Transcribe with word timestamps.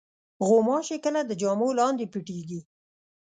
غوماشې 0.47 0.97
کله 1.05 1.21
د 1.25 1.31
جامو 1.41 1.69
لاندې 1.79 2.05
پټېږي. 2.13 2.59